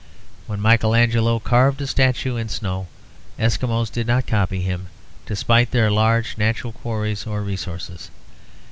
[0.47, 2.87] When Michael Angelo carved a statue in snow,
[3.37, 4.87] Eskimos did not copy him,
[5.27, 8.09] despite their large natural quarries or resources.